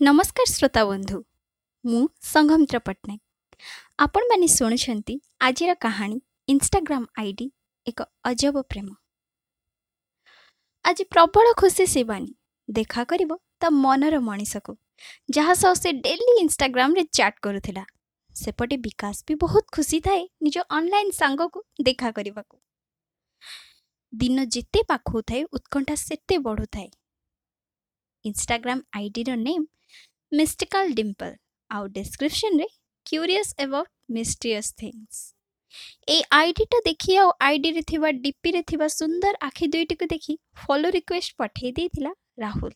ନମସ୍କାର 0.00 0.50
ଶ୍ରୋତା 0.50 0.82
ବନ୍ଧୁ 0.84 1.18
ମୁଁ 1.84 1.98
ସଂଘମିତ୍ର 2.28 2.78
ପଟ୍ଟନାୟକ 2.78 3.20
ଆପଣମାନେ 3.98 4.46
ଶୁଣୁଛନ୍ତି 4.46 5.14
ଆଜିର 5.40 5.74
କାହାଣୀ 5.84 6.18
ଇନଷ୍ଟାଗ୍ରାମ 6.48 7.04
ଆଇଡି 7.20 7.46
ଏକ 7.86 8.06
ଅଜବ 8.24 8.62
ପ୍ରେମ। 8.70 8.88
ଆଜି 10.84 11.04
ପ୍ରବଳ 11.14 11.52
ଖୁସି 11.60 11.86
ଶିବାନୀ 11.86 12.32
ଦେଖା 12.68 13.04
କରିବ 13.04 13.38
ତା 13.60 13.70
ମନର 13.76 14.20
ମଣିଷକୁ 14.20 14.74
ଯାହା 15.30 15.54
ସହ 15.54 15.72
ସେ 15.74 15.92
ଡେଲି 16.00 16.34
ଇନଷ୍ଟାଗ୍ରାମରେ 16.40 17.04
ଚାଟ୍ 17.12 17.38
କରୁଥିଲା। 17.40 17.84
ସେପଟେ 18.34 18.76
ବିକାଶ 18.86 19.16
ବି 19.28 19.34
ବହୁତ 19.44 19.64
ଖୁସି 19.72 19.98
ଥାଏ 20.00 20.22
ନିଜ 20.42 20.56
ଅନଲାଇନ 20.78 21.10
ସାଙ୍ଗକୁ 21.20 21.64
ଦେଖା 21.82 22.08
କରିବାକୁ। 22.10 22.56
ଦିନ 24.12 24.36
ଯେତେ 24.54 24.80
ପାଖଉଥାଏ 24.90 25.42
ଉତ୍କଣ୍ଠା 25.52 25.94
ସେତେ 26.00 26.36
ବଢ଼ୁଥାଏ। 26.38 26.88
ଇନଷ୍ଟାଗ୍ରାମ 28.24 28.78
ଆଇଡିର 28.98 29.36
ନେମ୍ 29.40 29.64
ମିଷ୍ଟିକାଲ 30.32 30.96
ଡିମ୍ପଲ 30.98 31.32
ଆଉ 31.70 31.84
ଡେସ୍କ୍ରିପସନରେ 31.94 32.66
କ୍ୟୁରିୟସ୍ 33.06 33.52
ଏବାଉଟ୍ 33.60 33.92
ମିଷ୍ଟ୍ରିୟସ୍ 34.10 34.72
ଥିଙ୍ଗସ୍ 34.78 35.22
ଏଇ 36.08 36.22
ଆଇଡିଟା 36.38 36.80
ଦେଖି 36.84 37.16
ଆଉ 37.18 37.30
ଆଇଡିରେ 37.42 37.82
ଥିବା 37.90 38.10
ଡିପିରେ 38.24 38.62
ଥିବା 38.70 38.88
ସୁନ୍ଦର 38.94 39.40
ଆଖି 39.42 39.68
ଦୁଇଟିକୁ 39.68 40.08
ଦେଖି 40.10 40.34
ଫଲୋ 40.60 40.90
ରିକ୍ୱେଷ୍ଟ 40.96 41.38
ପଠାଇ 41.38 41.72
ଦେଇଥିଲା 41.78 42.12
ରାହୁଲ 42.38 42.72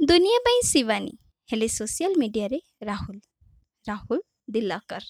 ଦୁନିଆ 0.00 0.38
ପାଇଁ 0.46 0.62
ଶିବାନୀ 0.68 1.12
ହେଲେ 1.50 1.68
ସୋସିଆଲ 1.70 2.16
ମିଡ଼ିଆରେ 2.16 2.60
ରାହୁଲ 2.82 3.18
ରାହୁଲ 3.86 4.20
ଦିଲକର 4.50 5.04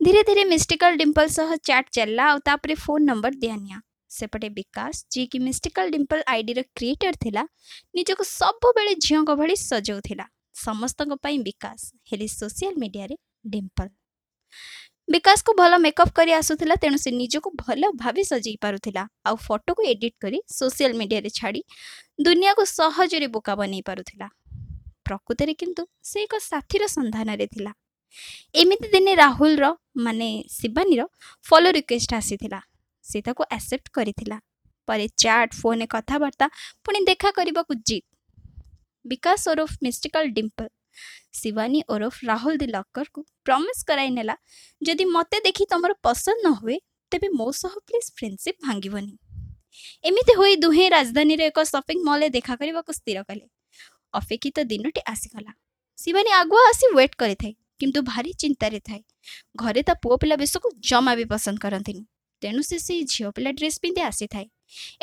ଧୀରେ 0.00 0.22
ଧୀରେ 0.22 0.44
ମିଷ୍ଟିକାଲ 0.46 0.96
ଡିମ୍ପଲ 0.96 1.32
ସହ 1.32 1.54
ଚାଟ୍ 1.62 1.88
ଚାଲିଲା 1.92 2.26
ଆଉ 2.30 2.38
ତାପରେ 2.44 2.74
ଫୋନ୍ 2.84 3.06
ନମ୍ବର 3.06 3.40
ଦିଆନିଆ 3.42 3.80
ସେପଟେ 4.10 4.48
ବିକାଶ 4.58 4.94
ଯିଏକି 5.12 5.38
ମିଷ୍ଟିକାଲ 5.46 5.86
ଡିମ୍ପଲ 5.94 6.20
ଆଇଡିର 6.34 6.60
କ୍ରିଏଟର 6.76 7.14
ଥିଲା 7.24 7.42
ନିଜକୁ 7.96 8.22
ସବୁବେଳେ 8.38 8.92
ଝିଅଙ୍କ 9.06 9.30
ଭଳି 9.40 9.54
ସଜାଉଥିଲା। 9.70 10.26
ସମସ୍ତଙ୍କ 10.56 11.12
ପାଇଁ 11.24 11.36
ବିକାଶ 11.48 11.80
ହେଲେ 12.10 12.26
ସୋସିଆଲ 12.38 12.74
ମିଡ଼ିଆରେ 12.82 13.16
ଡିମ୍ପଲ 13.52 13.88
ବିକାଶକୁ 15.08 15.52
ଭଲ 15.60 15.72
ମେକଅପ୍ 15.84 16.12
କରି 16.18 16.32
ଆସୁଥିଲା 16.32 16.74
ତେଣୁ 16.82 16.98
ସେ 17.04 17.10
ନିଜକୁ 17.10 17.48
ଭଲ 17.62 17.82
ଭାବେ 18.02 18.22
ସଜେଇ 18.30 18.58
ପାରୁଥିଲା। 18.64 19.02
ଆଉ 19.26 19.36
ଫଟୋକୁ 19.46 19.82
ଏଡିଟ୍ 19.92 20.16
କରି 20.22 20.38
ସୋସିଆଲ 20.58 20.92
ମିଡ଼ିଆରେ 21.00 21.30
ଛାଡ଼ି 21.38 21.60
ଦୁନିଆକୁ 22.26 22.62
ସହଜରେ 22.78 23.28
ବୋକା 23.34 23.52
ବନେଇ 23.60 23.82
ପାରୁଥିଲା। 23.88 24.26
ପ୍ରକୃତରେ 25.06 25.54
କିନ୍ତୁ 25.60 25.82
ସେ 26.10 26.18
ଏକ 26.26 26.34
ସାଥୀର 26.50 26.82
ସନ୍ଧାନରେ 26.96 27.46
ଥିଲା। 27.54 27.72
ଏମିତି 28.62 28.88
ଦିନେ 28.94 29.12
ରାହୁଲର 29.14 29.64
ମାନେ 30.06 30.28
ଶିବାନୀର 30.58 31.00
ଫଲୋ 31.46 31.70
ରିକ୍ୱେଷ୍ଟ 31.78 32.12
ଆସିଥିଲା। 32.20 32.60
ସେ 33.10 33.18
ତାକୁ 33.26 33.42
ଆକ୍ସେପ୍ଟ 33.50 33.86
କରିଥିଲା। 33.96 34.38
ପରେ 34.88 35.06
ଚାଟ୍ 35.22 35.52
ଫୋନରେ 35.60 35.86
କଥାବାର୍ତ୍ତା 35.94 36.46
ପୁଣି 36.84 37.00
ଦେଖା 37.08 37.30
କରିବାକୁ 37.38 37.72
ଜିତ୍ 37.88 38.06
ବିକାଶ 39.04 39.40
ଓରଫ 39.52 39.72
ମିଷ୍ଟିକାଲ 39.84 40.24
ଡିମ୍ପଲ 40.36 40.68
ଶିବାନୀ 41.40 41.80
ଓରଫ 41.94 42.16
ରାହୁଲ 42.24 42.54
ଦି 42.62 42.66
ଲକରକୁ 42.74 43.20
ପ୍ରମିସ୍ 43.46 43.82
କରାଇ 43.88 44.10
ନେଲା 44.16 44.34
ଯଦି 44.82 45.04
ମୋତେ 45.16 45.38
ଦେଖି 45.46 45.64
ତମର 45.72 45.92
ପସନ୍ଦ 46.06 46.38
ନ 46.44 46.54
ହୁଏ 46.60 46.76
ତେବେ 47.12 47.28
ମୋ 47.38 47.48
ସହ 47.60 47.74
ପ୍ଲିଜ୍ 47.86 48.08
ଫ୍ରେଣ୍ଡସିପ୍ 48.16 48.58
ଭାଙ୍ଗିବନି। 48.66 49.14
ଏମିତି 50.04 50.34
ହୋଇ 50.34 50.54
ଦୁହେଁ 50.56 50.86
ରାଜଧାନୀରେ 50.90 51.44
ଏକ 51.50 51.64
ସପିଂ 51.64 51.98
ମଲ୍ରେ 52.08 52.28
ଦେଖା 52.36 52.54
କରିବାକୁ 52.60 52.90
ସ୍ଥିର 52.98 53.18
କଲେ। 53.28 53.44
ଅପେକ୍ଷିତ 54.14 54.58
ଦିନଟି 54.70 55.00
ଆସିଗଲା। 55.06 55.52
ଶିବାନୀ 55.98 56.30
ଆଗୁଆ 56.32 56.62
ଆସି 56.70 56.86
ୱେଟ୍ 56.96 57.16
କରିଥାଏ 57.22 57.52
କିନ୍ତୁ 57.80 58.00
ଭାରି 58.02 58.30
ଚିନ୍ତାରେ 58.42 58.80
ଥାଏ। 58.88 59.02
ଘରେ 59.56 59.82
ତା 59.82 59.94
ପୁଅ 60.02 60.14
ପିଲା 60.22 60.36
ବେଶକୁ 60.42 60.68
ଜମା 60.90 61.12
ବି 61.18 61.24
ପସନ୍ଦ 61.32 61.58
କରନ୍ତିନି। 61.64 62.02
ତେଣୁ 62.42 62.62
ସେ 62.62 62.76
ସେଇ 62.78 63.02
ଝିଅ 63.12 63.28
ପିଲା 63.36 63.50
ଡ୍ରେସ୍ 63.58 63.78
ପିନ୍ଧି 63.82 64.02
ଆସିଥାଏ। 64.10 64.46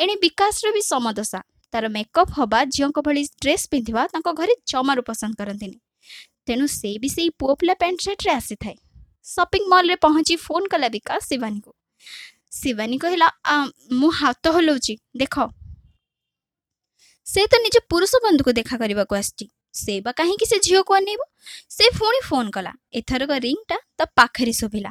ଏଣେ 0.02 0.14
ବିକାଶର 0.24 0.68
ବି 0.76 0.82
ସମଦଶା। 0.92 1.40
ତାର 1.72 1.84
ମେକଅପ୍ 1.96 2.32
ହବା 2.38 2.60
ଝିଅଙ୍କ 2.74 2.98
ଭଳି 3.06 3.22
ଡ୍ରେସ୍ 3.42 3.66
ପିନ୍ଧିବା 3.72 4.02
ତାଙ୍କ 4.12 4.28
ଘରେ 4.38 4.54
ଜମାରୁ 4.72 5.02
ପସନ୍ଦ 5.08 5.34
କରନ୍ତିନି। 5.40 5.76
ତେଣୁ 6.46 6.66
ସେ 6.74 6.90
ବି 7.02 7.08
ସେଇ 7.08 7.30
ପୁଅ 7.40 7.52
ପିଲା 7.60 7.74
ପ୍ୟାଣ୍ଟ 7.80 8.00
ସାର୍ଟରେ 8.06 8.30
ଆସିଥାଏ। 8.32 8.76
ସପିଂ 9.24 9.62
ମଲ୍ରେ 9.72 9.96
ପହଞ୍ଚି 10.04 10.34
ଫୋନ୍ 10.46 10.66
କଲା 10.72 10.88
ବିକାଶ 10.88 11.20
ଶିବାନୀକୁ। 11.30 11.70
ଶିବାନୀ 12.60 12.96
କହିଲା 12.98 13.28
ମୁଁ 14.00 14.10
ହାତ 14.20 14.44
ହଲଉଛି 14.56 14.94
ଦେଖ। 15.16 15.36
ସେ 17.26 17.42
ତ 17.52 17.60
ନିଜ 17.64 17.76
ପୁରୁଷ 17.92 18.12
ବନ୍ଧୁକୁ 18.24 18.52
ଦେଖା 18.58 18.76
କରିବାକୁ 18.82 19.14
ଆସିଛି। 19.20 19.46
ସେ 19.74 19.94
ବା 20.00 20.12
କାହିଁକି 20.12 20.46
ସେ 20.46 20.58
ଝିଅକୁ 20.66 20.92
ଅନେଇବ? 20.94 21.20
ସେ 21.76 21.84
ପୁଣି 21.98 22.20
ଫୋନ୍ 22.28 22.50
କଲା। 22.50 22.72
ଏଥରକ 23.00 23.30
ରିଙ୍ଗଟା 23.46 23.78
ତା 23.98 24.04
ପାଖରେ 24.16 24.52
ଶୁଭିଲା। 24.52 24.90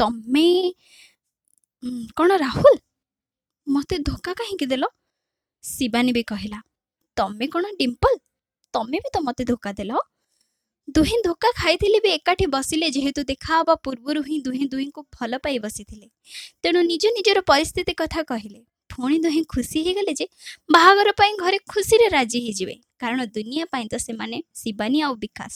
ତମେ 0.00 0.46
କ'ଣ 2.16 2.30
ରାହୁଲ? 2.44 2.76
ମୋତେ 3.66 3.96
ଧୋକା 4.08 4.32
କାହିଁକି 4.40 4.66
ଦେଲ? 4.66 4.84
ଶିବାନୀ 5.64 6.12
ବି 6.16 6.22
କହିଲା 6.22 6.58
ତମେ 7.16 7.46
କ'ଣ 7.54 7.64
ଡିମ୍ପଲ? 7.80 8.14
ତମେ 8.74 8.98
ବି 9.04 9.08
ତ 9.14 9.22
ମୋତେ 9.26 9.44
ଧୋକା 9.50 9.70
ଦେଲ। 9.80 9.92
ଦୁହେଁ 10.88 11.18
ଧୋକା 11.24 11.50
ଖାଇଥିଲେ 11.56 11.98
ବି 12.04 12.10
ଏକାଠି 12.10 12.46
ବସିଲେ 12.46 12.86
ଯେହେତୁ 12.90 13.22
ଦେଖା 13.24 13.52
ହେବା 13.58 13.74
ପୂର୍ବରୁ 13.84 14.20
ହିଁ 14.28 14.38
ଦୁହେଁ 14.46 14.66
ଦୁହିଁଙ୍କୁ 14.72 15.02
ଭଲ 15.16 15.38
ପାଇ 15.44 15.58
ବସିଥିଲେ। 15.58 16.06
ତେଣୁ 16.62 16.80
ନିଜ 16.82 17.04
ନିଜର 17.16 17.38
ପରିସ୍ଥିତି 17.50 17.92
କଥା 17.94 18.22
କହିଲେ। 18.22 18.60
ପୁଣି 18.90 19.18
ଦୁହେଁ 19.24 19.42
ଖୁସି 19.48 19.78
ହେଇଗଲେ 19.86 20.12
ଯେ 20.20 20.26
ବାହାଘର 20.70 21.12
ପାଇଁ 21.12 21.34
ଘରେ 21.42 21.58
ଖୁସିରେ 21.72 22.06
ରାଜି 22.08 22.38
ହେଇଯିବେ। 22.46 22.76
କାରଣ 22.98 23.20
ଦୁନିଆ 23.36 23.64
ପାଇଁ 23.72 23.86
ତ 23.92 23.94
ସେମାନେ 24.06 24.38
ଶିବାନୀ 24.54 24.98
ଆଉ 25.02 25.14
ବିକାଶ। 25.14 25.54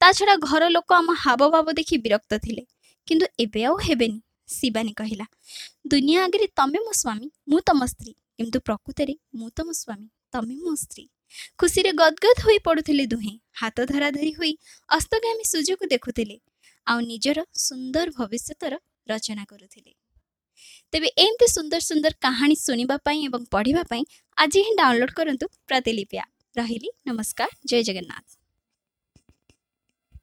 ତା 0.00 0.08
ଛଡ଼ା 0.12 0.34
ଘର 0.48 0.62
ଲୋକ 0.68 0.90
ଆମ 0.94 1.08
ହାବଭାବ 1.24 1.66
ଦେଖି 1.72 1.96
ବିରକ୍ତ 1.98 2.32
ଥିଲେ। 2.38 2.62
କିନ୍ତୁ 3.08 3.26
ଏବେ 3.38 3.60
ଆଉ 3.64 3.76
ହେବେନି 3.86 4.18
ଶିବାନୀ 4.48 4.92
କହିଲା। 4.92 5.26
ଦୁନିଆ 5.92 6.18
ଆଗରେ 6.24 6.46
ତମେ 6.58 6.78
ମୋ 6.86 6.92
ସ୍ୱାମୀ 6.92 7.28
ମୁଁ 7.50 7.60
ତମ 7.68 7.80
ସ୍ତ୍ରୀ 7.92 8.12
କିନ୍ତୁ 8.38 8.58
ପ୍ରକୃତରେ 8.60 9.14
ମୁଁ 9.34 9.48
ତମ 9.56 9.68
ସ୍ୱାମୀ 9.72 10.08
ତମେ 10.32 10.54
ମୋ 10.64 10.72
ସ୍ତ୍ରୀ। 10.74 11.04
ଖୁସିରେ 11.58 11.90
ଗଦଗଦ 11.92 12.38
ହୋଇ 12.46 12.58
ପଡ଼ୁଥିଲେ 12.66 13.04
ଦୁହେଁ 13.06 13.34
ହାତ 13.60 13.76
ଧରାଧରି 13.92 14.32
ହୋଇ 14.32 14.52
ଅସ୍ତଗାମୀ 14.88 15.44
ସୂର୍ଯ୍ୟକୁ 15.52 15.84
ଦେଖୁଥିଲେ 15.94 16.36
ଆଉ 16.86 16.98
ନିଜର 17.00 17.38
ସୁନ୍ଦର 17.58 18.06
ଭବିଷ୍ୟତର 18.18 18.74
ରଚନା 19.08 19.44
କରୁଥିଲେ। 19.44 19.92
ତେବେ 20.92 21.08
ଏମିତି 21.16 21.46
ସୁନ୍ଦର 21.46 21.80
ସୁନ୍ଦର 21.80 22.12
କାହାଣୀ 22.20 22.56
ଶୁଣିବା 22.56 22.96
ପାଇଁ 23.06 23.18
ଏବଂ 23.28 23.42
ପଢ଼ିବା 23.50 23.82
ପାଇଁ 23.90 24.02
ଆଜି 24.36 24.60
ହିଁ 24.66 24.72
ଡାଉନଲୋଡ୍ 24.76 25.14
କରନ୍ତୁ 25.18 25.46
ପ୍ରତିଲିପି 25.68 26.16
ଆପ୍ 26.18 26.32
ରହିଲି 26.56 26.90
ନମସ୍କାର 27.06 27.50
ଜୟ 27.70 27.82
ଜଗନ୍ନାଥ। 27.88 28.26